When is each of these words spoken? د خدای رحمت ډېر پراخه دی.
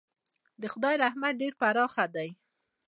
د 0.61 0.63
خدای 0.73 0.95
رحمت 1.03 1.33
ډېر 1.41 1.53
پراخه 1.61 2.05
دی. 2.15 2.29